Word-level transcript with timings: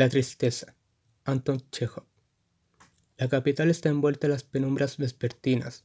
La 0.00 0.08
tristeza. 0.08 0.74
Anton 1.26 1.60
Chekhov. 1.70 2.06
La 3.18 3.28
capital 3.28 3.68
está 3.68 3.90
envuelta 3.90 4.26
en 4.26 4.32
las 4.32 4.44
penumbras 4.44 4.96
vespertinas. 4.96 5.84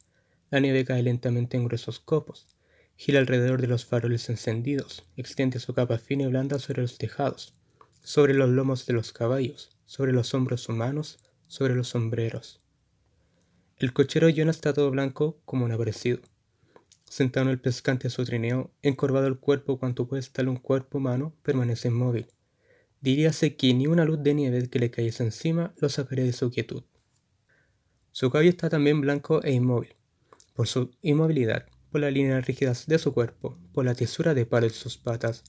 La 0.49 0.62
nieve 0.62 0.86
cae 0.86 1.04
lentamente 1.04 1.57
en 1.57 1.65
gruesos 1.65 1.99
copos. 1.99 2.47
Gira 2.96 3.20
alrededor 3.20 3.59
de 3.59 3.67
los 3.67 3.83
faroles 3.83 4.29
encendidos. 4.29 5.04
Extiende 5.17 5.59
su 5.59 5.73
capa 5.73 5.97
fina 5.97 6.23
y 6.23 6.28
blanda 6.28 6.59
sobre 6.59 6.83
los 6.83 6.97
tejados, 6.97 7.57
sobre 8.04 8.33
los 8.33 8.49
lomos 8.49 8.86
de 8.86 8.93
los 8.93 9.12
caballos, 9.12 9.78
sobre 9.83 10.13
los 10.13 10.34
hombros 10.34 10.70
humanos, 10.70 11.20
sobre 11.47 11.76
los 11.76 11.90
sombreros. 11.90 12.62
El 13.76 13.92
cochero 13.92 14.29
Jonah 14.34 14.52
está 14.52 14.72
todo 14.72 14.92
blanco 14.92 15.42
como 15.44 15.66
un 15.66 15.74
aparecido. 15.74 16.22
Sentado 17.04 17.48
en 17.48 17.52
el 17.52 17.59
pescante 17.59 18.08
a 18.08 18.12
su 18.12 18.23
trineo, 18.23 18.72
encorvado 18.82 19.27
el 19.27 19.40
cuerpo 19.40 19.77
cuanto 19.77 20.08
puede 20.08 20.22
estar 20.22 20.48
un 20.48 20.55
cuerpo 20.55 21.00
humano, 21.00 21.36
permanece 21.44 21.90
inmóvil. 21.90 22.27
Diríase 23.05 23.55
que 23.55 23.72
ni 23.72 23.85
una 23.85 24.03
luz 24.03 24.23
de 24.23 24.34
nieve 24.34 24.67
que 24.67 24.80
le 24.80 24.90
cayese 24.90 25.22
encima 25.22 25.76
lo 25.77 25.90
sacaría 25.90 26.26
de 26.26 26.34
su 26.34 26.50
quietud. 26.50 26.86
Su 28.12 28.31
cabello 28.31 28.50
está 28.50 28.68
también 28.68 29.00
blanco 29.00 29.44
e 29.44 29.52
inmóvil, 29.52 29.94
por 30.55 30.68
su 30.68 30.90
inmovilidad, 31.04 31.68
por 31.91 32.02
las 32.02 32.12
líneas 32.12 32.44
rígidas 32.48 32.88
de 32.88 32.98
su 32.98 33.14
cuerpo, 33.14 33.59
por 33.73 33.86
la 33.86 33.94
tesura 33.94 34.34
de 34.34 34.48
palo 34.48 34.66
de 34.66 34.73
sus 34.73 34.98
patas. 34.98 35.44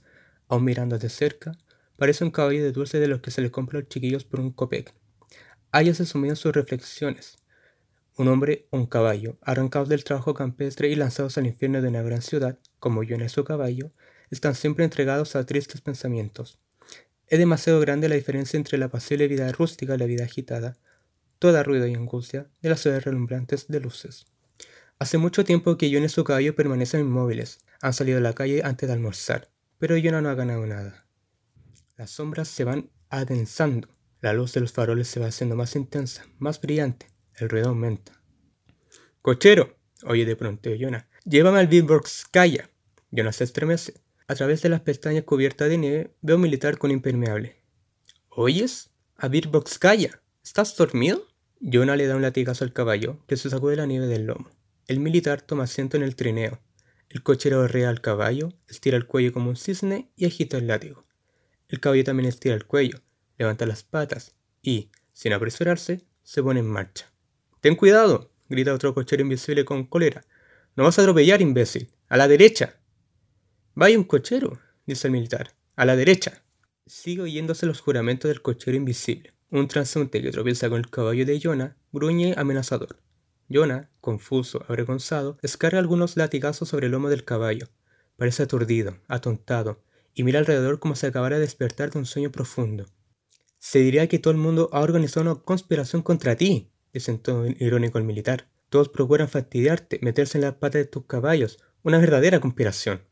Aun 0.49 0.65
mirando 0.65 0.99
de 0.99 1.09
cerca, 1.09 1.57
parece 1.97 2.25
un 2.25 2.31
caballo 2.31 2.63
de 2.63 2.73
dulce 2.73 3.01
de 3.01 3.09
los 3.09 3.23
que 3.23 3.31
se 3.31 3.41
le 3.41 3.51
compra 3.51 3.79
a 3.79 3.81
los 3.81 3.89
chiquillos 3.89 4.25
por 4.25 4.41
un 4.41 4.51
copec. 4.51 4.93
Hayas 5.73 5.97
sumido 5.97 6.33
en 6.33 6.37
sus 6.37 6.53
reflexiones. 6.53 7.39
Un 8.19 8.29
hombre 8.29 8.67
o 8.69 8.77
un 8.77 8.87
caballo, 8.87 9.39
arrancados 9.41 9.89
del 9.89 10.05
trabajo 10.05 10.35
campestre 10.35 10.91
y 10.91 10.95
lanzados 10.95 11.39
al 11.39 11.47
infierno 11.47 11.81
de 11.81 11.89
una 11.89 12.03
gran 12.03 12.21
ciudad, 12.21 12.59
como 12.79 13.03
yo 13.03 13.17
en 13.17 13.27
su 13.31 13.45
caballo, 13.45 13.93
están 14.31 14.55
siempre 14.55 14.85
entregados 14.85 15.37
a 15.37 15.47
tristes 15.47 15.81
pensamientos. 15.81 16.61
Es 17.29 17.39
demasiado 17.41 17.81
grande 17.81 18.09
la 18.09 18.15
diferencia 18.15 18.57
entre 18.57 18.79
la 18.79 18.89
pasible 18.89 19.27
vida 19.27 19.51
rústica 19.51 19.95
y 19.95 19.99
la 19.99 20.07
vida 20.07 20.25
agitada, 20.25 20.77
toda 21.41 21.65
ruido 21.65 21.87
y 21.87 21.95
angustia, 21.95 22.49
de 22.63 22.69
las 22.69 22.81
ciudades 22.81 23.05
relumbrantes 23.05 23.67
de 23.67 23.81
luces. 23.81 24.27
Hace 24.99 25.19
mucho 25.19 25.45
tiempo 25.45 25.77
que 25.77 25.91
John 25.93 26.05
y 26.05 26.09
su 26.09 26.25
caballo 26.25 26.55
permanecen 26.55 27.01
inmóviles. 27.01 27.59
Han 27.83 27.93
salido 27.93 28.19
a 28.19 28.23
la 28.23 28.33
calle 28.33 28.63
antes 28.65 28.89
de 28.89 28.95
almorzar, 28.95 29.51
pero 29.79 29.97
Jonah 30.03 30.23
no 30.23 30.31
ha 30.31 30.35
ganado 30.35 30.67
nada. 30.67 31.07
Las 31.97 32.11
sombras 32.11 32.49
se 32.49 32.65
van 32.65 32.91
adensando. 33.11 33.89
La 34.21 34.33
luz 34.33 34.55
de 34.55 34.61
los 34.61 34.73
faroles 34.73 35.09
se 35.09 35.21
va 35.21 35.27
haciendo 35.27 35.57
más 35.57 35.77
intensa, 35.77 36.25
más 36.39 36.61
brillante. 36.61 37.11
El 37.35 37.49
ruido 37.49 37.69
aumenta. 37.69 38.23
¡Cochero! 39.21 39.77
Oye 40.05 40.25
de 40.25 40.37
pronto 40.37 40.71
Jonah. 40.79 41.09
Llévame 41.25 41.59
al 41.59 41.67
Vilborskaya. 41.67 42.71
Jonah 43.11 43.33
se 43.33 43.45
estremece. 43.45 43.95
A 44.29 44.35
través 44.35 44.61
de 44.63 44.69
las 44.69 44.81
pestañas 44.81 45.23
cubiertas 45.23 45.69
de 45.69 45.79
nieve 45.79 46.11
veo 46.21 46.37
militar 46.37 46.79
con 46.79 46.91
impermeable. 46.91 47.63
¿Oyes? 48.29 48.91
A 49.17 49.29
Birboxkaya. 49.29 50.21
¿Estás 50.43 50.77
dormido? 50.77 51.29
Jonah 51.61 51.95
le 51.95 52.09
da 52.09 52.17
un 52.17 52.23
latigazo 52.23 52.65
al 52.65 52.73
caballo, 52.73 53.25
que 53.29 53.37
se 53.37 53.51
sacó 53.51 53.71
de 53.71 53.77
la 53.77 53.87
nieve 53.87 54.09
del 54.09 54.27
lomo. 54.27 54.51
El 54.89 54.99
militar 54.99 55.43
toma 55.43 55.65
asiento 55.65 55.97
en 55.97 56.03
el 56.03 56.17
trineo. 56.17 56.61
El 57.09 57.23
cochero 57.23 57.63
arrea 57.63 57.89
al 57.89 58.01
caballo, 58.01 58.53
estira 58.69 58.97
el 58.97 59.07
cuello 59.07 59.33
como 59.33 59.51
un 59.51 59.57
cisne 59.57 60.11
y 60.17 60.27
agita 60.27 60.59
el 60.59 60.67
látigo. 60.67 61.07
El 61.69 61.79
caballo 61.79 62.03
también 62.03 62.29
estira 62.29 62.57
el 62.57 62.67
cuello, 62.67 63.01
levanta 63.39 63.65
las 63.65 63.85
patas 63.85 64.35
y, 64.61 64.91
sin 65.13 65.33
apresurarse, 65.33 66.05
se 66.25 66.43
pone 66.43 66.61
en 66.61 66.67
marcha. 66.67 67.13
¡Ten 67.61 67.77
cuidado! 67.77 68.33
grita 68.49 68.75
otro 68.75 68.93
cochero 68.93 69.23
invisible 69.23 69.65
con 69.65 69.87
cólera. 69.87 70.25
No 70.75 70.83
vas 70.83 70.99
a 70.99 71.03
atropellar, 71.03 71.41
imbécil. 71.41 71.93
A 72.09 72.17
la 72.17 72.29
derecha. 72.29 72.81
Vaya 73.79 73.99
un 73.99 74.05
cochero, 74.05 74.59
dice 74.87 75.09
el 75.09 75.13
militar. 75.13 75.55
A 75.75 75.85
la 75.85 75.97
derecha. 75.97 76.43
Sigue 76.87 77.21
oyéndose 77.21 77.67
los 77.67 77.83
juramentos 77.83 78.31
del 78.31 78.41
cochero 78.41 78.75
invisible. 78.75 79.35
Un 79.51 79.69
transeúnte 79.69 80.23
que 80.23 80.31
tropieza 80.31 80.71
con 80.71 80.79
el 80.79 80.89
caballo 80.89 81.27
de 81.27 81.39
Jonah 81.39 81.77
gruñe 81.93 82.33
amenazador. 82.39 82.97
Jonah, 83.51 83.91
confuso, 84.01 84.65
avergonzado, 84.67 85.37
descarga 85.43 85.79
algunos 85.79 86.17
latigazos 86.17 86.71
sobre 86.71 86.87
el 86.87 86.93
lomo 86.93 87.11
del 87.11 87.27
caballo. 87.27 87.69
Parece 88.17 88.45
aturdido, 88.45 88.97
atontado, 89.09 89.85
y 90.15 90.25
mira 90.25 90.39
alrededor 90.39 90.79
como 90.79 90.97
si 90.97 91.05
acabara 91.05 91.37
de 91.37 91.43
despertar 91.43 91.91
de 91.91 91.99
un 91.99 92.07
sueño 92.07 92.33
profundo. 92.33 92.87
Se 93.59 93.81
diría 93.81 94.09
que 94.09 94.19
todo 94.19 94.31
el 94.31 94.39
mundo 94.39 94.71
ha 94.73 94.81
organizado 94.81 95.31
una 95.31 95.43
conspiración 95.43 96.01
contra 96.01 96.35
ti, 96.35 96.71
dice 96.95 97.11
en 97.11 97.19
tono 97.19 97.45
irónico 97.59 97.99
el 97.99 98.05
militar. 98.05 98.49
Todos 98.71 98.89
procuran 98.89 99.29
fastidiarte, 99.29 99.99
meterse 100.01 100.39
en 100.39 100.45
la 100.45 100.59
pata 100.59 100.79
de 100.79 100.87
tus 100.87 101.05
caballos, 101.05 101.59
una 101.83 101.99
verdadera 101.99 102.41
conspiración. 102.41 103.03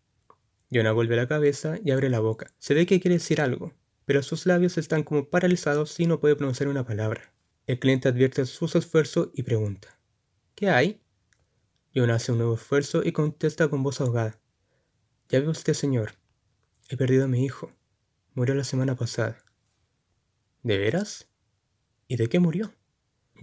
Jonah 0.75 0.91
vuelve 0.91 1.15
la 1.15 1.29
cabeza 1.29 1.79
y 1.85 1.93
abre 1.93 2.11
la 2.11 2.19
boca. 2.19 2.53
Se 2.59 2.75
ve 2.75 2.85
que 2.85 2.99
quiere 2.99 3.15
decir 3.15 3.41
algo, 3.41 3.73
pero 4.07 4.25
sus 4.25 4.45
labios 4.45 4.77
están 4.77 5.05
como 5.05 5.31
paralizados 5.31 6.01
y 6.01 6.07
no 6.07 6.19
puede 6.19 6.35
pronunciar 6.35 6.69
una 6.69 6.85
palabra. 6.85 7.33
El 7.69 7.79
cliente 7.79 8.09
advierte 8.09 8.45
sus 8.45 8.75
esfuerzos 8.75 9.31
y 9.35 9.45
pregunta. 9.45 10.01
¿Qué 10.57 10.71
hay? 10.71 11.01
Jonah 11.95 12.17
hace 12.17 12.33
un 12.33 12.39
nuevo 12.39 12.55
esfuerzo 12.55 13.03
y 13.05 13.13
contesta 13.13 13.69
con 13.69 13.85
voz 13.85 14.01
ahogada. 14.01 14.41
Ya 15.29 15.39
ve 15.39 15.49
usted, 15.49 15.75
señor. 15.75 16.15
He 16.89 16.97
perdido 16.97 17.25
a 17.25 17.29
mi 17.29 17.45
hijo. 17.45 17.71
Murió 18.35 18.57
la 18.57 18.65
semana 18.65 18.97
pasada. 18.97 19.39
¿De 20.65 20.77
veras? 20.77 21.29
¿Y 22.09 22.17
de 22.17 22.29
qué 22.29 22.41
murió? 22.41 22.75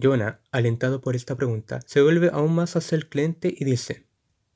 Jonah, 0.00 0.42
alentado 0.50 1.00
por 1.00 1.16
esta 1.16 1.34
pregunta, 1.36 1.80
se 1.86 2.02
vuelve 2.02 2.28
aún 2.30 2.54
más 2.54 2.76
hacia 2.76 2.96
el 2.96 3.08
cliente 3.08 3.54
y 3.56 3.64
dice, 3.64 4.06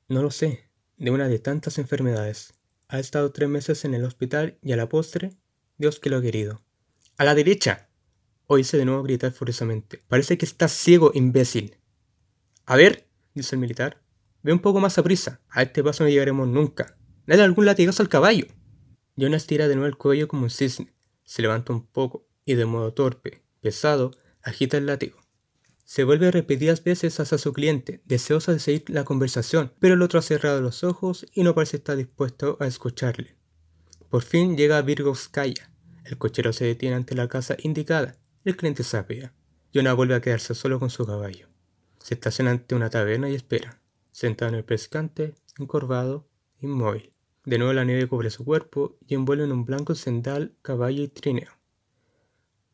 no 0.09 0.23
lo 0.23 0.31
sé, 0.31 0.71
de 0.99 1.11
una 1.11 1.29
de 1.29 1.39
tantas 1.39 1.79
enfermedades. 1.79 2.53
Ha 2.89 3.01
estado 3.01 3.33
tres 3.33 3.49
meses 3.49 3.85
en 3.85 3.95
el 3.95 4.05
hospital 4.05 4.59
y 4.63 4.73
a 4.73 4.77
la 4.77 4.89
postre, 4.89 5.37
Dios 5.77 5.99
que 5.99 6.09
lo 6.09 6.19
ha 6.19 6.23
querido. 6.23 6.63
¡A 7.17 7.25
la 7.25 7.35
derecha! 7.35 7.89
Oíse 8.47 8.79
de 8.79 8.85
nuevo 8.85 9.03
gritar 9.03 9.33
furiosamente. 9.33 10.01
Parece 10.07 10.39
que 10.39 10.47
estás 10.47 10.71
ciego, 10.71 11.11
imbécil. 11.13 11.79
A 12.65 12.77
ver, 12.77 13.09
dice 13.35 13.57
el 13.57 13.61
militar, 13.61 14.01
ve 14.43 14.53
un 14.53 14.61
poco 14.61 14.79
más 14.79 14.99
a 14.99 15.03
prisa. 15.03 15.41
A 15.49 15.63
este 15.63 15.83
paso 15.83 16.05
no 16.05 16.11
llegaremos 16.11 16.47
nunca. 16.47 16.97
Dale 17.27 17.43
algún 17.43 17.67
latigazo 17.67 18.05
al 18.05 18.09
caballo. 18.09 18.47
Jonas 19.17 19.43
estira 19.43 19.67
de 19.67 19.75
nuevo 19.75 19.89
el 19.89 19.97
cuello 19.97 20.29
como 20.29 20.45
un 20.45 20.51
cisne. 20.51 20.95
Se 21.25 21.43
levanta 21.43 21.73
un 21.73 21.87
poco 21.87 22.29
y 22.45 22.55
de 22.55 22.67
modo 22.67 22.93
torpe, 22.93 23.43
pesado, 23.61 24.13
agita 24.43 24.77
el 24.77 24.87
látigo. 24.87 25.19
Se 25.87 26.03
vuelve 26.03 26.33
repetidas 26.33 26.83
veces 26.83 27.21
hacia 27.21 27.39
su 27.39 27.53
cliente, 27.53 28.03
deseosa 28.07 28.53
de 28.53 28.59
seguir 28.59 28.91
la 28.91 29.05
conversación, 29.05 29.73
pero 29.79 29.95
el 29.95 30.03
otro 30.03 30.19
ha 30.19 30.23
cerrado 30.23 30.61
los 30.61 30.83
ojos 30.83 31.25
y 31.33 31.45
no 31.45 31.55
parece 31.55 31.77
estar 31.77 31.97
dispuesto 31.97 32.57
a 32.59 32.67
escucharle. 32.67 33.37
Por 34.11 34.23
fin 34.23 34.57
llega 34.57 34.83
Virgovskaya. 34.83 35.71
El 36.05 36.19
cochero 36.19 36.53
se 36.53 36.65
detiene 36.65 36.97
ante 36.97 37.15
la 37.15 37.29
casa 37.29 37.57
indicada. 37.61 38.17
El 38.45 38.57
cliente 38.57 38.83
sapea. 38.83 39.33
Jonah 39.73 39.93
vuelve 39.93 40.17
a 40.17 40.21
quedarse 40.21 40.57
solo 40.57 40.81
con 40.81 40.91
su 40.91 41.07
caballo. 41.07 41.47
Se 42.01 42.15
estaciona 42.15 42.51
ante 42.51 42.75
una 42.75 42.91
taberna 42.91 43.31
y 43.31 43.37
espera, 43.37 43.81
sentado 44.11 44.49
en 44.49 44.57
el 44.57 44.65
pescante, 44.65 45.37
encorvado, 45.57 46.29
inmóvil. 46.61 47.13
De 47.45 47.59
nuevo 47.59 47.73
la 47.73 47.85
nieve 47.85 48.09
cubre 48.09 48.31
su 48.31 48.45
cuerpo 48.45 48.99
y 49.07 49.15
envuelve 49.15 49.45
en 49.45 49.53
un 49.53 49.65
blanco 49.65 49.95
sendal, 49.95 50.57
caballo 50.63 51.05
y 51.05 51.09
trineo. 51.09 51.51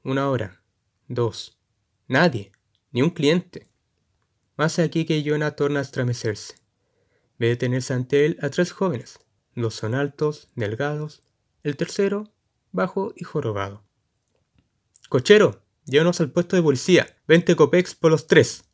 Una 0.03 0.31
hora, 0.31 0.63
dos. 1.09 1.59
Nadie 2.09 2.53
ni 2.93 3.03
un 3.03 3.11
cliente. 3.11 3.69
Más 4.57 4.79
aquí 4.79 5.05
que 5.05 5.25
Jonah 5.27 5.57
torna 5.57 5.81
a 5.81 5.83
estremecerse. 5.83 6.55
Ve 7.39 7.49
detenerse 7.49 7.95
ante 7.95 8.27
él 8.27 8.39
a 8.41 8.51
tres 8.51 8.71
jóvenes. 8.71 9.19
Dos 9.57 9.75
son 9.75 9.95
altos, 9.95 10.49
delgados, 10.55 11.23
el 11.63 11.77
tercero, 11.77 12.33
bajo 12.71 13.13
y 13.17 13.25
jorobado. 13.25 13.83
Cochero, 15.09 15.63
llévanos 15.85 16.21
al 16.21 16.31
puesto 16.31 16.57
de 16.57 16.63
policía. 16.63 17.17
Veinte 17.27 17.57
copex 17.57 17.95
por 17.95 18.11
los 18.11 18.27
tres. 18.27 18.65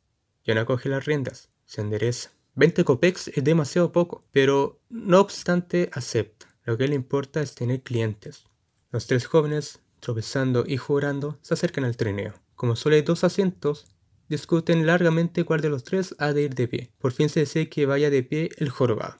Jonah 0.46 0.66
coge 0.66 0.88
las 0.88 1.04
riendas, 1.04 1.50
se 1.64 1.80
endereza. 1.80 2.30
Veinte 2.54 2.84
copex 2.84 3.28
es 3.28 3.44
demasiado 3.44 3.92
poco, 3.92 4.24
pero 4.32 4.80
no 4.88 5.20
obstante 5.20 5.90
acepta. 5.92 6.46
Lo 6.64 6.76
que 6.76 6.88
le 6.88 6.94
importa 6.94 7.40
es 7.40 7.54
tener 7.54 7.82
clientes. 7.82 8.44
Los 8.90 9.06
tres 9.06 9.26
jóvenes, 9.26 9.80
tropezando 10.00 10.64
y 10.66 10.76
jurando, 10.76 11.38
se 11.40 11.54
acercan 11.54 11.84
al 11.84 11.96
trineo. 11.96 12.34
Como 12.56 12.76
solo 12.76 12.96
hay 12.96 13.02
dos 13.02 13.24
asientos, 13.24 13.86
Discuten 14.28 14.86
largamente 14.86 15.44
cuál 15.44 15.60
de 15.60 15.70
los 15.70 15.84
tres 15.84 16.14
ha 16.18 16.32
de 16.32 16.42
ir 16.42 16.54
de 16.54 16.68
pie. 16.68 16.92
Por 16.98 17.12
fin 17.12 17.28
se 17.28 17.40
decide 17.40 17.68
que 17.68 17.86
vaya 17.86 18.10
de 18.10 18.22
pie 18.22 18.50
el 18.58 18.68
jorobado. 18.68 19.18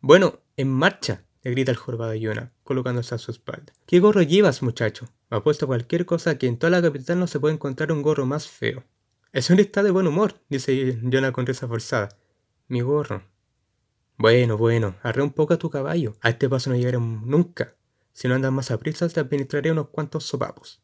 Bueno, 0.00 0.40
en 0.56 0.68
marcha, 0.68 1.24
le 1.42 1.52
grita 1.52 1.70
el 1.70 1.76
jorobado 1.78 2.12
a 2.12 2.16
Jonah, 2.20 2.52
colocándose 2.62 3.14
a 3.14 3.18
su 3.18 3.30
espalda. 3.30 3.72
¿Qué 3.86 3.98
gorro 3.98 4.22
llevas, 4.22 4.62
muchacho? 4.62 5.08
Apuesto 5.30 5.66
cualquier 5.66 6.04
cosa 6.04 6.36
que 6.36 6.46
en 6.46 6.58
toda 6.58 6.70
la 6.70 6.82
capital 6.82 7.18
no 7.18 7.26
se 7.26 7.40
puede 7.40 7.54
encontrar 7.54 7.92
un 7.92 8.02
gorro 8.02 8.26
más 8.26 8.48
feo. 8.48 8.84
El 9.32 9.42
señor 9.42 9.60
está 9.60 9.82
de 9.82 9.90
buen 9.90 10.06
humor, 10.06 10.34
dice 10.50 10.98
Jonah 11.02 11.32
con 11.32 11.46
risa 11.46 11.66
forzada. 11.66 12.10
Mi 12.68 12.82
gorro. 12.82 13.22
Bueno, 14.18 14.58
bueno, 14.58 14.96
arre 15.02 15.22
un 15.22 15.32
poco 15.32 15.54
a 15.54 15.58
tu 15.58 15.70
caballo. 15.70 16.14
A 16.20 16.28
este 16.28 16.48
paso 16.48 16.68
no 16.68 16.76
llegaremos 16.76 17.26
nunca. 17.26 17.74
Si 18.12 18.28
no 18.28 18.34
andas 18.34 18.52
más 18.52 18.70
a 18.70 18.78
prisa, 18.78 19.08
te 19.08 19.20
administraré 19.20 19.72
unos 19.72 19.88
cuantos 19.88 20.24
sopapos. 20.24 20.82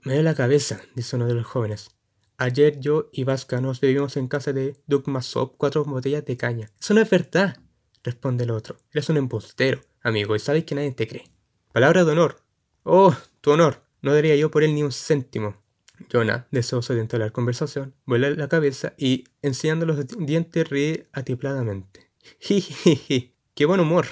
Me 0.00 0.16
da 0.16 0.22
la 0.22 0.34
cabeza, 0.34 0.80
dice 0.94 1.16
uno 1.16 1.26
de 1.26 1.34
los 1.34 1.46
jóvenes. 1.46 1.90
Ayer 2.38 2.80
yo 2.80 3.10
y 3.12 3.24
Vasca 3.24 3.60
nos 3.60 3.80
bebimos 3.80 4.16
en 4.16 4.28
casa 4.28 4.52
de 4.52 4.76
Dugmasov 4.86 5.56
cuatro 5.56 5.84
botellas 5.84 6.24
de 6.24 6.36
caña. 6.36 6.70
Eso 6.80 6.94
no 6.94 7.00
es 7.00 7.10
verdad, 7.10 7.58
responde 8.02 8.44
el 8.44 8.50
otro. 8.50 8.76
Eres 8.90 9.08
un 9.08 9.16
embustero, 9.16 9.80
amigo, 10.02 10.34
y 10.34 10.38
sabes 10.38 10.64
que 10.64 10.74
nadie 10.74 10.92
te 10.92 11.06
cree. 11.06 11.24
Palabra 11.72 12.04
de 12.04 12.12
honor. 12.12 12.42
Oh, 12.82 13.14
tu 13.40 13.52
honor. 13.52 13.82
No 14.02 14.12
daría 14.12 14.34
yo 14.34 14.50
por 14.50 14.64
él 14.64 14.74
ni 14.74 14.82
un 14.82 14.90
céntimo. 14.90 15.62
Jonah, 16.10 16.48
deseoso 16.50 16.94
de 16.94 17.00
entablar 17.00 17.32
conversación, 17.32 17.94
vuelve 18.04 18.34
la 18.34 18.48
cabeza 18.48 18.94
y, 18.98 19.24
enseñando 19.40 19.86
los 19.86 20.04
dientes, 20.18 20.68
ríe 20.68 21.08
atipladamente. 21.12 22.10
Jijiji, 22.40 23.36
qué 23.54 23.66
buen 23.66 23.80
humor. 23.80 24.06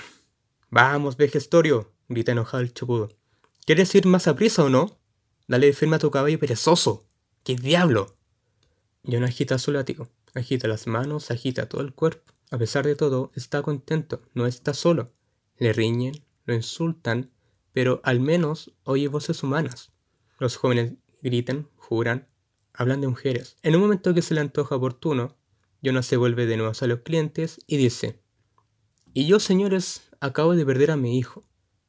Vamos, 0.70 1.16
vejestorio, 1.16 1.92
grita 2.08 2.32
enojado 2.32 2.62
el 2.62 2.72
chupudo. 2.72 3.08
¿Quieres 3.66 3.94
ir 3.94 4.06
más 4.06 4.28
a 4.28 4.36
prisa 4.36 4.64
o 4.64 4.68
no? 4.68 5.00
Dale 5.48 5.72
firme 5.72 5.96
a 5.96 5.98
tu 5.98 6.10
caballo 6.10 6.38
perezoso. 6.38 7.09
¡Qué 7.42 7.56
diablo! 7.56 8.16
Jonah 9.02 9.28
agita 9.28 9.58
su 9.58 9.72
látigo, 9.72 10.08
agita 10.34 10.68
las 10.68 10.86
manos, 10.86 11.30
agita 11.30 11.70
todo 11.70 11.80
el 11.80 11.94
cuerpo. 11.94 12.34
A 12.50 12.58
pesar 12.58 12.84
de 12.84 12.96
todo, 12.96 13.32
está 13.34 13.62
contento, 13.62 14.20
no 14.34 14.46
está 14.46 14.74
solo. 14.74 15.12
Le 15.56 15.72
riñen, 15.72 16.22
lo 16.44 16.54
insultan, 16.54 17.30
pero 17.72 18.02
al 18.04 18.20
menos 18.20 18.72
oye 18.84 19.08
voces 19.08 19.42
humanas. 19.42 19.90
Los 20.38 20.56
jóvenes 20.56 20.92
gritan, 21.22 21.70
juran, 21.76 22.28
hablan 22.74 23.00
de 23.00 23.08
mujeres. 23.08 23.56
En 23.62 23.74
un 23.74 23.80
momento 23.80 24.12
que 24.12 24.22
se 24.22 24.34
le 24.34 24.40
antoja 24.42 24.76
oportuno, 24.76 25.38
Jonah 25.82 26.02
se 26.02 26.18
vuelve 26.18 26.44
de 26.44 26.58
nuevo 26.58 26.72
a 26.78 26.86
los 26.86 27.00
clientes 27.00 27.58
y 27.66 27.78
dice, 27.78 28.20
Y 29.14 29.26
yo, 29.26 29.40
señores, 29.40 30.10
acabo 30.20 30.54
de 30.54 30.66
perder 30.66 30.90
a 30.90 30.96
mi 30.96 31.18
hijo. 31.18 31.42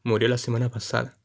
Murió 0.04 0.30
la 0.30 0.38
semana 0.38 0.72
pasada. 0.72 1.18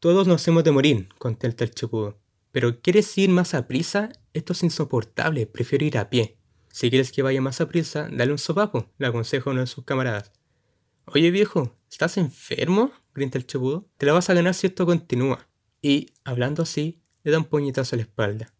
Todos 0.00 0.28
nos 0.28 0.46
hemos 0.48 0.64
de 0.64 0.70
morir, 0.70 1.08
contenta 1.16 1.64
el 1.64 1.74
chupudo. 1.74 2.18
Pero 2.54 2.80
¿quieres 2.80 3.18
ir 3.18 3.30
más 3.30 3.52
a 3.52 3.66
prisa? 3.66 4.12
Esto 4.32 4.52
es 4.52 4.62
insoportable, 4.62 5.44
prefiero 5.44 5.84
ir 5.86 5.98
a 5.98 6.08
pie. 6.08 6.38
Si 6.70 6.88
quieres 6.88 7.10
que 7.10 7.22
vaya 7.22 7.40
más 7.40 7.60
a 7.60 7.66
prisa, 7.66 8.08
dale 8.12 8.30
un 8.30 8.38
sopapo, 8.38 8.92
le 8.96 9.08
aconseja 9.08 9.50
uno 9.50 9.58
de 9.58 9.66
sus 9.66 9.84
camaradas. 9.84 10.30
Oye 11.06 11.32
viejo, 11.32 11.76
¿estás 11.90 12.16
enfermo? 12.16 12.92
grita 13.12 13.38
el 13.38 13.46
chupudo. 13.48 13.90
Te 13.96 14.06
la 14.06 14.12
vas 14.12 14.30
a 14.30 14.34
ganar 14.34 14.54
si 14.54 14.68
esto 14.68 14.86
continúa. 14.86 15.48
Y, 15.82 16.12
hablando 16.22 16.62
así, 16.62 17.02
le 17.24 17.32
da 17.32 17.38
un 17.38 17.46
puñetazo 17.46 17.96
a 17.96 17.98
la 17.98 18.02
espalda. 18.02 18.54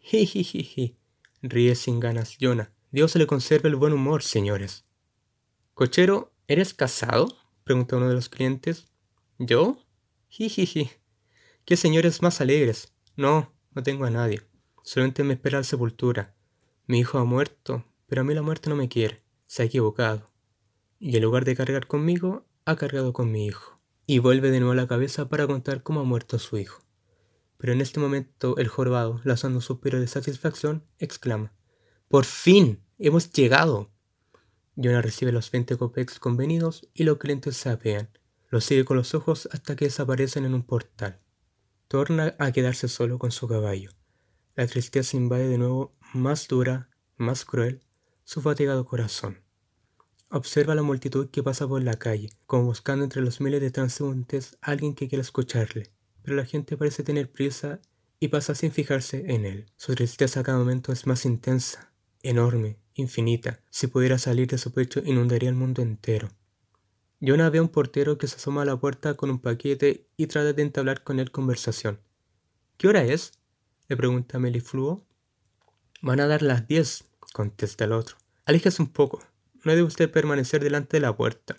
Jijijiji, 0.00 0.98
ríe 1.40 1.76
sin 1.76 2.00
ganas 2.00 2.36
Jonah. 2.38 2.74
Dios 2.90 3.16
le 3.16 3.26
conserve 3.26 3.70
el 3.70 3.76
buen 3.76 3.94
humor, 3.94 4.22
señores. 4.22 4.84
Cochero, 5.72 6.34
¿eres 6.46 6.74
casado? 6.74 7.38
pregunta 7.64 7.96
uno 7.96 8.10
de 8.10 8.16
los 8.16 8.28
clientes. 8.28 8.84
¿Yo? 9.38 9.78
Jijiji. 10.28 10.90
¿Qué 11.64 11.78
señores 11.78 12.20
más 12.20 12.42
alegres? 12.42 12.92
No, 13.18 13.52
no 13.74 13.82
tengo 13.82 14.04
a 14.04 14.10
nadie. 14.10 14.42
Solamente 14.84 15.24
me 15.24 15.34
espera 15.34 15.58
la 15.58 15.64
sepultura. 15.64 16.36
Mi 16.86 17.00
hijo 17.00 17.18
ha 17.18 17.24
muerto, 17.24 17.84
pero 18.06 18.20
a 18.20 18.24
mí 18.24 18.32
la 18.32 18.42
muerte 18.42 18.70
no 18.70 18.76
me 18.76 18.88
quiere. 18.88 19.24
Se 19.48 19.62
ha 19.62 19.66
equivocado. 19.66 20.30
Y 21.00 21.16
en 21.16 21.24
lugar 21.24 21.44
de 21.44 21.56
cargar 21.56 21.88
conmigo, 21.88 22.46
ha 22.64 22.76
cargado 22.76 23.12
con 23.12 23.32
mi 23.32 23.44
hijo. 23.44 23.80
Y 24.06 24.20
vuelve 24.20 24.52
de 24.52 24.60
nuevo 24.60 24.70
a 24.70 24.76
la 24.76 24.86
cabeza 24.86 25.28
para 25.28 25.48
contar 25.48 25.82
cómo 25.82 25.98
ha 25.98 26.04
muerto 26.04 26.38
su 26.38 26.58
hijo. 26.58 26.84
Pero 27.56 27.72
en 27.72 27.80
este 27.80 27.98
momento 27.98 28.56
el 28.56 28.68
jorobado, 28.68 29.20
lanzando 29.24 29.58
un 29.58 29.62
suspiro 29.62 29.98
de 29.98 30.06
satisfacción, 30.06 30.84
exclama: 31.00 31.52
¡Por 32.06 32.24
fin! 32.24 32.84
¡Hemos 33.00 33.32
llegado! 33.32 33.90
Jonah 34.76 35.02
recibe 35.02 35.32
los 35.32 35.50
20 35.50 35.76
copex 35.76 36.20
convenidos 36.20 36.88
y 36.94 37.02
los 37.02 37.18
clientes 37.18 37.56
se 37.56 37.68
apean. 37.68 38.10
Los 38.48 38.64
sigue 38.64 38.84
con 38.84 38.96
los 38.96 39.12
ojos 39.12 39.48
hasta 39.50 39.74
que 39.74 39.86
desaparecen 39.86 40.44
en 40.44 40.54
un 40.54 40.62
portal. 40.62 41.20
Torna 41.88 42.36
a 42.38 42.52
quedarse 42.52 42.88
solo 42.88 43.18
con 43.18 43.32
su 43.32 43.48
caballo. 43.48 43.90
La 44.54 44.66
tristeza 44.66 45.16
invade 45.16 45.48
de 45.48 45.58
nuevo 45.58 45.96
más 46.12 46.48
dura, 46.48 46.90
más 47.16 47.44
cruel, 47.44 47.82
su 48.24 48.40
fatigado 48.40 48.84
corazón. 48.84 49.42
Observa 50.30 50.74
la 50.74 50.82
multitud 50.82 51.30
que 51.30 51.42
pasa 51.42 51.66
por 51.66 51.82
la 51.82 51.98
calle, 51.98 52.30
como 52.46 52.64
buscando 52.64 53.04
entre 53.04 53.22
los 53.22 53.40
miles 53.40 53.60
de 53.60 53.70
transeúntes 53.70 54.58
a 54.60 54.72
alguien 54.72 54.94
que 54.94 55.08
quiera 55.08 55.22
escucharle 55.22 55.92
pero 56.28 56.36
la 56.36 56.44
gente 56.44 56.76
parece 56.76 57.02
tener 57.02 57.32
prisa 57.32 57.80
y 58.20 58.28
pasa 58.28 58.54
sin 58.54 58.70
fijarse 58.70 59.32
en 59.32 59.46
él. 59.46 59.64
Su 59.76 59.94
tristeza 59.94 60.40
a 60.40 60.42
cada 60.42 60.58
momento 60.58 60.92
es 60.92 61.06
más 61.06 61.24
intensa, 61.24 61.90
enorme, 62.22 62.76
infinita. 62.92 63.60
Si 63.70 63.86
pudiera 63.86 64.18
salir 64.18 64.46
de 64.46 64.58
su 64.58 64.74
pecho 64.74 65.00
inundaría 65.02 65.48
el 65.48 65.54
mundo 65.54 65.80
entero. 65.80 66.28
Jonah 67.20 67.50
ve 67.50 67.58
a 67.58 67.62
un 67.62 67.68
portero 67.68 68.16
que 68.16 68.28
se 68.28 68.36
asoma 68.36 68.62
a 68.62 68.64
la 68.64 68.76
puerta 68.76 69.14
con 69.14 69.30
un 69.30 69.40
paquete 69.40 70.06
y 70.16 70.28
trata 70.28 70.52
de 70.52 70.62
entablar 70.62 71.02
con 71.02 71.18
él 71.18 71.32
conversación. 71.32 72.00
¿Qué 72.76 72.86
hora 72.86 73.04
es? 73.04 73.32
le 73.88 73.96
pregunta 73.96 74.38
Melifluo. 74.38 75.04
Van 76.00 76.20
a 76.20 76.28
dar 76.28 76.42
las 76.42 76.68
diez, 76.68 77.04
contesta 77.32 77.84
el 77.84 77.92
otro. 77.92 78.16
Aléjese 78.44 78.82
un 78.82 78.88
poco. 78.88 79.20
No 79.64 79.72
debe 79.72 79.82
usted 79.82 80.10
permanecer 80.10 80.62
delante 80.62 80.98
de 80.98 81.00
la 81.00 81.16
puerta. 81.16 81.56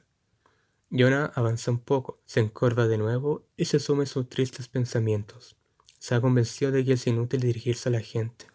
Jonah 0.91 1.25
avanza 1.35 1.71
un 1.71 1.79
poco, 1.79 2.21
se 2.25 2.39
encorva 2.39 2.87
de 2.87 2.97
nuevo 2.97 3.45
y 3.57 3.65
se 3.65 3.79
sume 3.79 4.05
sus 4.05 4.29
tristes 4.29 4.69
pensamientos. 4.69 5.57
Se 5.99 6.15
ha 6.15 6.21
convencido 6.21 6.71
de 6.71 6.85
que 6.85 6.93
es 6.93 7.05
inútil 7.05 7.41
dirigirse 7.41 7.89
a 7.89 7.91
la 7.91 7.99
gente. 7.99 8.47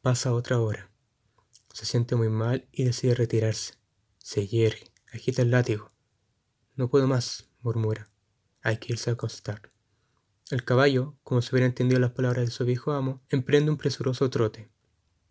Pasa 0.00 0.32
otra 0.32 0.58
hora. 0.58 0.90
Se 1.74 1.84
siente 1.84 2.16
muy 2.16 2.30
mal 2.30 2.66
y 2.72 2.84
decide 2.84 3.14
retirarse. 3.14 3.74
Se 4.16 4.46
hiergue, 4.46 4.90
agita 5.12 5.42
el 5.42 5.50
látigo. 5.50 5.92
No 6.78 6.88
puedo 6.88 7.08
más, 7.08 7.50
murmura. 7.60 8.08
Hay 8.62 8.76
que 8.76 8.92
irse 8.92 9.10
a 9.10 9.14
acostar. 9.14 9.72
El 10.48 10.64
caballo, 10.64 11.18
como 11.24 11.42
si 11.42 11.52
hubiera 11.52 11.66
entendido 11.66 12.00
las 12.00 12.12
palabras 12.12 12.44
de 12.44 12.52
su 12.52 12.64
viejo 12.64 12.92
amo, 12.92 13.20
emprende 13.30 13.72
un 13.72 13.76
presuroso 13.76 14.30
trote. 14.30 14.70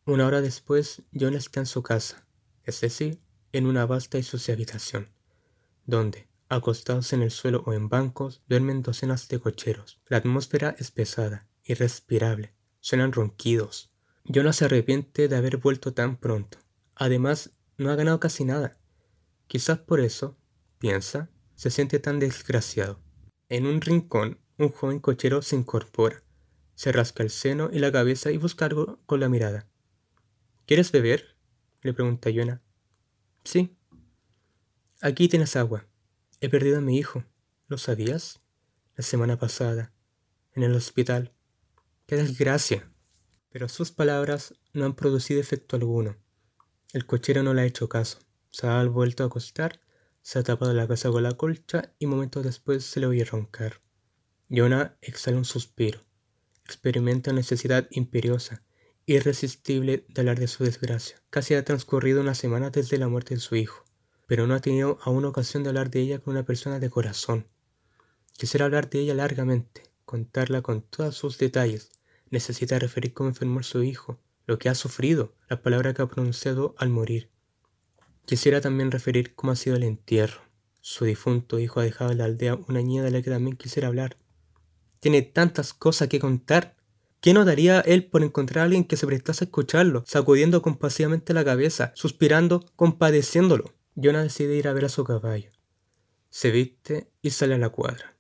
Una 0.04 0.28
hora 0.28 0.42
después, 0.42 1.04
Jonah 1.14 1.38
está 1.38 1.62
en 1.62 1.66
su 1.66 1.84
casa, 1.84 2.28
es 2.66 2.82
decir, 2.82 3.22
en 3.54 3.66
una 3.66 3.86
vasta 3.86 4.18
y 4.18 4.24
sucia 4.24 4.56
habitación, 4.56 5.10
donde, 5.86 6.28
Acostados 6.50 7.14
en 7.14 7.22
el 7.22 7.32
suelo 7.32 7.64
o 7.66 7.72
en 7.72 7.88
bancos, 7.88 8.42
duermen 8.50 8.82
docenas 8.82 9.30
de 9.30 9.40
cocheros. 9.40 10.02
La 10.08 10.18
atmósfera 10.18 10.76
es 10.78 10.92
pesada, 10.92 11.48
irrespirable. 11.64 12.54
Suenan 12.82 13.14
ronquidos. 13.14 13.94
no 14.26 14.52
se 14.52 14.66
arrepiente 14.66 15.30
de 15.30 15.36
haber 15.38 15.58
vuelto 15.58 15.94
tan 15.94 16.18
pronto. 16.18 16.58
Además, 16.94 17.52
no 17.78 17.90
ha 17.90 17.96
ganado 17.96 18.20
casi 18.20 18.44
nada. 18.44 18.78
Quizás 19.48 19.80
por 19.80 20.02
eso, 20.02 20.38
piensa, 20.78 21.30
se 21.58 21.72
siente 21.72 22.00
tan 22.00 22.20
desgraciado. 22.20 23.02
En 23.50 23.66
un 23.66 23.82
rincón, 23.82 24.40
un 24.58 24.70
joven 24.70 25.00
cochero 25.00 25.42
se 25.42 25.56
incorpora. 25.56 26.24
Se 26.76 26.92
rasca 26.92 27.24
el 27.24 27.32
seno 27.32 27.70
y 27.74 27.80
la 27.80 27.92
cabeza 27.92 28.32
y 28.32 28.38
busca 28.38 28.66
algo 28.66 29.00
con 29.08 29.20
la 29.20 29.28
mirada. 29.28 29.68
¿Quieres 30.68 30.92
beber? 30.92 31.36
le 31.82 31.94
pregunta 31.94 32.30
Jonah. 32.34 32.62
Sí. 33.44 33.76
Aquí 35.02 35.28
tienes 35.28 35.56
agua. 35.56 35.88
He 36.42 36.50
perdido 36.50 36.78
a 36.78 36.82
mi 36.82 36.98
hijo. 36.98 37.26
¿Lo 37.68 37.80
sabías? 37.80 38.40
La 38.96 39.04
semana 39.04 39.40
pasada, 39.40 39.92
en 40.54 40.64
el 40.64 40.76
hospital. 40.76 41.34
¡Qué 42.06 42.18
desgracia! 42.18 42.92
Pero 43.50 43.68
sus 43.68 43.92
palabras 43.92 44.54
no 44.74 44.86
han 44.86 44.96
producido 44.96 45.42
efecto 45.42 45.76
alguno. 45.76 46.18
El 46.94 47.06
cochero 47.06 47.42
no 47.42 47.54
le 47.54 47.62
ha 47.62 47.66
hecho 47.66 47.90
caso. 47.90 48.20
Se 48.52 48.68
ha 48.68 48.84
vuelto 48.86 49.24
a 49.24 49.28
acostar, 49.28 49.82
se 50.28 50.40
ha 50.40 50.44
tapado 50.44 50.74
la 50.74 50.88
casa 50.88 51.10
con 51.10 51.24
la 51.24 51.38
colcha 51.38 51.94
y 52.00 52.06
momentos 52.06 52.44
después 52.44 52.84
se 52.84 53.00
le 53.00 53.08
oye 53.08 53.24
roncar. 53.24 53.82
Jonah 54.50 54.98
exhala 55.02 55.38
un 55.38 55.46
suspiro. 55.46 56.00
Experimenta 56.66 57.32
una 57.32 57.40
necesidad 57.40 57.88
imperiosa, 57.92 58.64
irresistible 59.06 60.06
de 60.10 60.22
hablar 60.22 60.40
de 60.40 60.48
su 60.48 60.66
desgracia. 60.66 61.22
Casi 61.30 61.54
ha 61.54 61.64
transcurrido 61.64 62.20
una 62.20 62.36
semana 62.36 62.72
desde 62.72 62.98
la 62.98 63.08
muerte 63.08 63.36
de 63.36 63.40
su 63.40 63.56
hijo 63.56 63.88
pero 64.28 64.46
no 64.46 64.54
ha 64.54 64.60
tenido 64.60 65.00
aún 65.02 65.26
ocasión 65.26 65.64
de 65.64 65.70
hablar 65.70 65.90
de 65.90 66.02
ella 66.02 66.20
con 66.20 66.34
una 66.34 66.44
persona 66.44 66.80
de 66.80 66.90
corazón. 66.90 67.48
Quisiera 68.34 68.66
hablar 68.66 68.90
de 68.90 69.00
ella 69.00 69.16
largamente, 69.16 69.84
contarla 70.06 70.62
con 70.62 70.82
todos 70.82 71.16
sus 71.16 71.40
detalles. 71.40 71.90
Necesita 72.30 72.78
referir 72.78 73.14
cómo 73.14 73.30
enfermó 73.30 73.64
su 73.64 73.84
hijo, 73.84 74.20
lo 74.46 74.60
que 74.60 74.70
ha 74.70 74.76
sufrido, 74.76 75.34
la 75.50 75.62
palabra 75.62 75.94
que 75.94 76.02
ha 76.02 76.08
pronunciado 76.08 76.76
al 76.78 76.90
morir. 76.90 77.32
Quisiera 78.28 78.60
también 78.60 78.92
referir 78.92 79.36
cómo 79.36 79.54
ha 79.54 79.56
sido 79.56 79.78
el 79.78 79.84
entierro. 79.84 80.42
Su 80.82 81.06
difunto 81.06 81.60
hijo 81.60 81.80
ha 81.80 81.84
dejado 81.84 82.12
en 82.12 82.18
la 82.18 82.26
aldea 82.26 82.56
una 82.68 82.82
niña 82.82 83.02
de 83.02 83.10
la 83.10 83.22
que 83.22 83.30
también 83.30 83.56
quisiera 83.56 83.88
hablar. 83.88 84.18
Tiene 85.00 85.22
tantas 85.22 85.74
cosas 85.74 86.10
que 86.10 86.20
contar. 86.20 86.76
¿Qué 87.22 87.34
no 87.34 87.46
daría 87.46 87.80
él 87.80 88.04
por 88.04 88.24
encontrar 88.24 88.64
a 88.64 88.66
alguien 88.66 88.84
que 88.84 88.98
se 88.98 89.08
prestase 89.08 89.46
a 89.46 89.48
escucharlo, 89.48 90.04
sacudiendo 90.06 90.62
compasivamente 90.62 91.34
la 91.34 91.46
cabeza, 91.46 91.94
suspirando, 91.96 92.66
compadeciéndolo? 92.76 93.74
Jonah 93.96 94.24
decide 94.24 94.58
ir 94.58 94.68
a 94.68 94.74
ver 94.74 94.84
a 94.84 94.90
su 94.90 95.06
caballo. 95.06 95.50
Se 96.30 96.52
viste 96.52 97.10
y 97.22 97.30
sale 97.30 97.56
a 97.56 97.60
la 97.60 97.70
cuadra. 97.70 98.18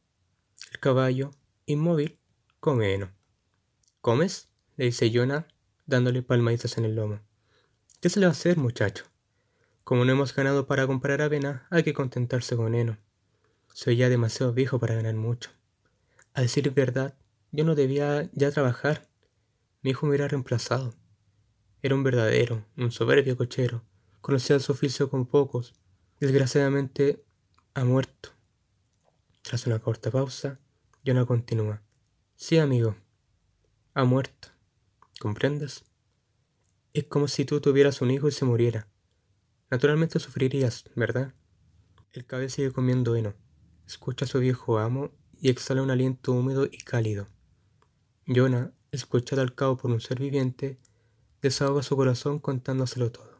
El 0.71 0.79
caballo, 0.79 1.31
inmóvil, 1.65 2.17
come 2.61 2.93
heno. 2.93 3.11
¿Comes? 3.99 4.47
le 4.77 4.85
dice 4.85 5.11
Jonah, 5.13 5.49
dándole 5.85 6.21
palmaditas 6.21 6.77
en 6.77 6.85
el 6.85 6.95
lomo. 6.95 7.19
¿Qué 7.99 8.07
se 8.09 8.21
le 8.21 8.27
va 8.27 8.29
a 8.29 8.31
hacer, 8.31 8.55
muchacho? 8.55 9.03
Como 9.87 10.03
no 10.03 10.11
hemos 10.11 10.35
ganado 10.35 10.67
para 10.67 10.85
comprar 10.85 11.21
avena, 11.21 11.65
hay 11.69 11.81
que 11.81 11.93
contentarse 11.93 12.57
con 12.57 12.75
heno. 12.75 12.97
Soy 13.73 13.95
ya 13.95 14.09
demasiado 14.09 14.51
viejo 14.51 14.79
para 14.79 14.95
ganar 14.95 15.15
mucho. 15.15 15.49
A 16.33 16.41
decir 16.41 16.69
verdad, 16.73 17.15
yo 17.53 17.63
no 17.63 17.73
debía 17.73 18.29
ya 18.33 18.51
trabajar. 18.51 19.07
Mi 19.81 19.91
hijo 19.91 20.05
me 20.05 20.09
hubiera 20.09 20.27
reemplazado. 20.27 20.93
Era 21.81 21.95
un 21.95 22.03
verdadero, 22.03 22.65
un 22.75 22.91
soberbio 22.91 23.37
cochero, 23.37 23.81
conocía 24.19 24.59
su 24.59 24.73
oficio 24.73 25.09
con 25.09 25.25
pocos. 25.25 25.73
Desgraciadamente 26.19 27.23
ha 27.73 27.85
muerto. 27.85 28.31
Tras 29.41 29.67
una 29.67 29.79
corta 29.79 30.11
pausa, 30.11 30.59
Jonah 31.05 31.25
continúa. 31.25 31.81
Sí, 32.35 32.57
amigo. 32.57 32.97
Ha 33.93 34.03
muerto. 34.03 34.49
¿Comprendes? 35.17 35.85
Es 36.91 37.05
como 37.05 37.29
si 37.29 37.45
tú 37.45 37.61
tuvieras 37.61 38.01
un 38.01 38.11
hijo 38.11 38.27
y 38.27 38.33
se 38.33 38.43
muriera. 38.43 38.89
Naturalmente 39.69 40.19
sufrirías, 40.19 40.85
¿verdad? 40.95 41.33
El 42.13 42.25
cabello 42.25 42.49
sigue 42.49 42.71
comiendo 42.71 43.15
heno. 43.15 43.33
Escucha 43.85 44.25
a 44.25 44.27
su 44.27 44.39
viejo 44.39 44.79
amo 44.79 45.11
y 45.41 45.49
exhala 45.49 45.81
un 45.81 45.91
aliento 45.91 46.31
húmedo 46.31 46.65
y 46.65 46.77
cálido. 46.77 47.27
Jonah, 48.27 48.71
escuchado 48.91 49.41
al 49.41 49.55
cabo 49.55 49.77
por 49.77 49.91
un 49.91 49.99
ser 49.99 50.19
viviente, 50.19 50.79
desahoga 51.41 51.83
su 51.83 51.95
corazón 51.95 52.39
contándoselo 52.39 53.11
todo. 53.11 53.36